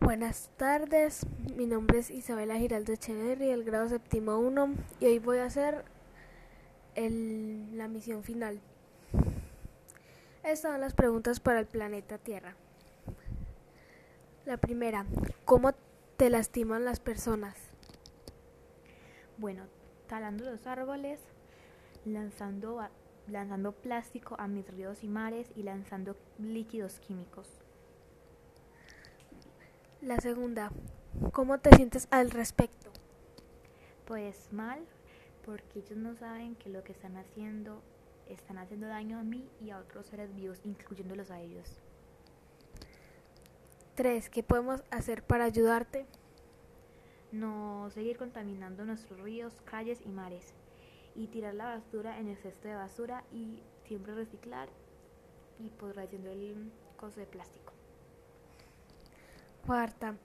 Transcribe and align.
Buenas 0.00 0.50
tardes, 0.56 1.26
mi 1.56 1.66
nombre 1.66 1.98
es 1.98 2.10
Isabela 2.10 2.56
Giraldo 2.56 2.92
Echeverri, 2.92 3.48
del 3.48 3.64
grado 3.64 3.88
séptimo 3.88 4.38
1 4.38 4.74
y 5.00 5.06
hoy 5.06 5.18
voy 5.18 5.38
a 5.38 5.46
hacer 5.46 5.84
la 6.94 7.88
misión 7.88 8.22
final. 8.22 8.60
Estas 10.44 10.72
son 10.72 10.80
las 10.80 10.94
preguntas 10.94 11.40
para 11.40 11.58
el 11.58 11.66
planeta 11.66 12.16
Tierra. 12.16 12.54
La 14.46 14.56
primera, 14.56 15.04
¿cómo 15.44 15.72
te 16.16 16.30
lastiman 16.30 16.84
las 16.84 17.00
personas? 17.00 17.56
Bueno, 19.36 19.64
talando 20.06 20.44
los 20.44 20.66
árboles, 20.68 21.18
lanzando, 22.04 22.88
lanzando 23.26 23.72
plástico 23.72 24.36
a 24.38 24.46
mis 24.46 24.66
ríos 24.68 25.02
y 25.02 25.08
mares 25.08 25.50
y 25.56 25.64
lanzando 25.64 26.16
líquidos 26.38 27.00
químicos. 27.00 27.48
La 30.00 30.20
segunda, 30.20 30.70
¿cómo 31.32 31.58
te 31.58 31.74
sientes 31.74 32.06
al 32.12 32.30
respecto? 32.30 32.88
Pues 34.06 34.52
mal, 34.52 34.86
porque 35.44 35.80
ellos 35.80 35.96
no 35.96 36.14
saben 36.14 36.54
que 36.54 36.68
lo 36.70 36.84
que 36.84 36.92
están 36.92 37.16
haciendo 37.16 37.82
están 38.28 38.58
haciendo 38.58 38.86
daño 38.86 39.18
a 39.18 39.24
mí 39.24 39.50
y 39.60 39.70
a 39.70 39.78
otros 39.78 40.06
seres 40.06 40.32
vivos, 40.36 40.60
incluyéndolos 40.64 41.32
a 41.32 41.40
ellos. 41.40 41.80
Tres, 43.96 44.30
¿qué 44.30 44.44
podemos 44.44 44.84
hacer 44.92 45.24
para 45.24 45.46
ayudarte? 45.46 46.06
No 47.32 47.90
seguir 47.90 48.18
contaminando 48.18 48.84
nuestros 48.84 49.18
ríos, 49.18 49.60
calles 49.64 50.00
y 50.06 50.10
mares. 50.10 50.54
Y 51.16 51.26
tirar 51.26 51.54
la 51.54 51.74
basura 51.74 52.20
en 52.20 52.28
el 52.28 52.36
cesto 52.36 52.68
de 52.68 52.76
basura 52.76 53.24
y 53.32 53.64
siempre 53.82 54.14
reciclar 54.14 54.68
y 55.58 55.70
pues 55.70 55.96
reduciendo 55.96 56.30
el 56.30 56.70
costo 56.96 57.18
de 57.18 57.26
plástico. 57.26 57.77
Cuarta, 59.68 60.16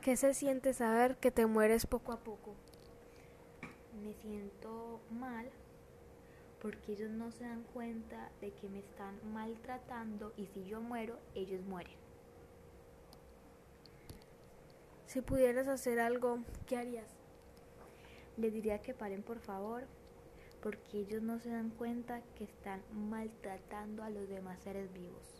¿qué 0.00 0.16
se 0.16 0.32
siente 0.32 0.72
saber 0.72 1.18
que 1.18 1.30
te 1.30 1.44
mueres 1.44 1.84
poco 1.84 2.12
a 2.12 2.20
poco? 2.20 2.54
Me 4.02 4.14
siento 4.14 5.02
mal 5.10 5.50
porque 6.62 6.92
ellos 6.92 7.10
no 7.10 7.30
se 7.30 7.44
dan 7.44 7.62
cuenta 7.74 8.30
de 8.40 8.52
que 8.52 8.70
me 8.70 8.78
están 8.78 9.18
maltratando 9.34 10.32
y 10.34 10.46
si 10.46 10.64
yo 10.64 10.80
muero, 10.80 11.18
ellos 11.34 11.60
mueren. 11.66 11.92
Si 15.04 15.20
pudieras 15.20 15.68
hacer 15.68 16.00
algo, 16.00 16.38
¿qué 16.66 16.78
harías? 16.78 17.10
Les 18.38 18.50
diría 18.50 18.80
que 18.80 18.94
paren 18.94 19.22
por 19.22 19.40
favor, 19.40 19.84
porque 20.62 21.00
ellos 21.00 21.20
no 21.20 21.38
se 21.38 21.50
dan 21.50 21.68
cuenta 21.68 22.22
que 22.34 22.44
están 22.44 22.80
maltratando 22.94 24.02
a 24.02 24.08
los 24.08 24.26
demás 24.26 24.58
seres 24.60 24.90
vivos. 24.94 25.39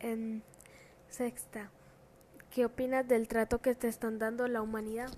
En 0.00 0.44
sexta, 1.08 1.70
¿qué 2.52 2.64
opinas 2.64 3.08
del 3.08 3.26
trato 3.26 3.58
que 3.58 3.74
te 3.74 3.88
están 3.88 4.20
dando 4.20 4.46
la 4.46 4.62
humanidad? 4.62 5.10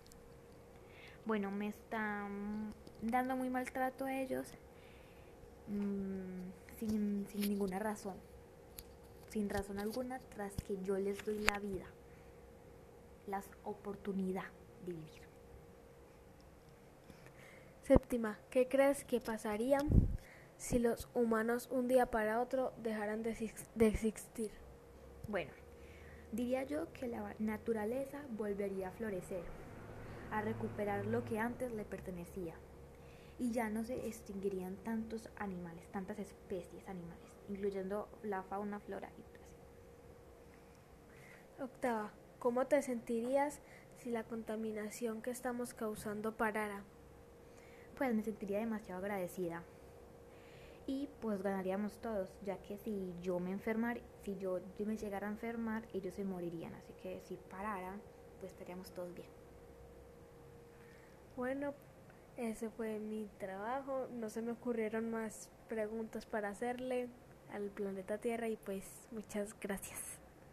Bueno, 1.26 1.50
me 1.50 1.68
están 1.68 2.72
dando 3.02 3.36
muy 3.36 3.50
mal 3.50 3.70
trato 3.70 4.06
a 4.06 4.18
ellos 4.18 4.46
mmm, 5.68 6.78
sin, 6.78 7.26
sin 7.28 7.40
ninguna 7.42 7.78
razón, 7.78 8.14
sin 9.28 9.50
razón 9.50 9.78
alguna, 9.78 10.18
tras 10.34 10.54
que 10.66 10.82
yo 10.82 10.96
les 10.96 11.22
doy 11.26 11.40
la 11.40 11.58
vida, 11.58 11.84
la 13.26 13.42
oportunidad 13.64 14.48
de 14.86 14.92
vivir. 14.92 15.20
Séptima, 17.82 18.38
¿qué 18.48 18.66
crees 18.66 19.04
que 19.04 19.20
pasaría 19.20 19.80
si 20.56 20.78
los 20.78 21.08
humanos 21.12 21.68
un 21.70 21.86
día 21.86 22.06
para 22.06 22.40
otro 22.40 22.72
dejaran 22.82 23.22
de, 23.22 23.52
de 23.74 23.86
existir? 23.86 24.50
Bueno, 25.28 25.52
diría 26.32 26.64
yo 26.64 26.92
que 26.92 27.08
la 27.08 27.34
naturaleza 27.38 28.22
volvería 28.30 28.88
a 28.88 28.92
florecer, 28.92 29.44
a 30.30 30.42
recuperar 30.42 31.06
lo 31.06 31.24
que 31.24 31.38
antes 31.38 31.72
le 31.72 31.84
pertenecía. 31.84 32.54
Y 33.38 33.52
ya 33.52 33.70
no 33.70 33.84
se 33.84 34.06
extinguirían 34.06 34.76
tantos 34.76 35.30
animales, 35.36 35.90
tantas 35.92 36.18
especies 36.18 36.86
animales, 36.88 37.36
incluyendo 37.48 38.08
la 38.22 38.42
fauna, 38.42 38.80
flora 38.80 39.10
y 39.16 39.22
otras. 39.22 39.48
Octava, 41.58 42.12
¿cómo 42.38 42.66
te 42.66 42.82
sentirías 42.82 43.60
si 43.98 44.10
la 44.10 44.24
contaminación 44.24 45.22
que 45.22 45.30
estamos 45.30 45.72
causando 45.72 46.36
parara? 46.36 46.84
Pues 47.96 48.14
me 48.14 48.22
sentiría 48.22 48.58
demasiado 48.58 49.00
agradecida, 49.00 49.62
y 50.86 51.08
pues 51.20 51.42
ganaríamos 51.42 51.98
todos, 52.00 52.32
ya 52.44 52.56
que 52.58 52.76
si 52.78 53.14
yo 53.20 53.38
me 53.38 53.52
enfermar, 53.52 54.00
si 54.22 54.36
yo, 54.36 54.60
me 54.78 54.96
llegara 54.96 55.26
a 55.28 55.30
enfermar, 55.30 55.86
ellos 55.92 56.14
se 56.14 56.24
morirían, 56.24 56.74
así 56.74 56.92
que 57.02 57.20
si 57.20 57.36
pararan, 57.36 58.00
pues 58.40 58.52
estaríamos 58.52 58.90
todos 58.92 59.14
bien. 59.14 59.28
Bueno, 61.36 61.74
ese 62.36 62.70
fue 62.70 62.98
mi 62.98 63.28
trabajo, 63.38 64.08
no 64.12 64.30
se 64.30 64.42
me 64.42 64.52
ocurrieron 64.52 65.10
más 65.10 65.50
preguntas 65.68 66.26
para 66.26 66.48
hacerle 66.48 67.08
al 67.52 67.70
planeta 67.70 68.18
Tierra 68.18 68.48
y 68.48 68.56
pues 68.56 68.84
muchas 69.10 69.58
gracias. 69.60 70.19